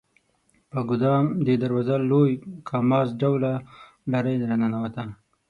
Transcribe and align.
په 0.71 0.79
ګدام 0.89 1.25
د 1.45 1.47
دروازه 1.63 1.93
یو 1.99 2.07
لوی 2.11 2.31
کاماز 2.69 3.07
ډوله 3.21 3.51
لارۍ 4.11 4.35
راننوته. 4.49 5.03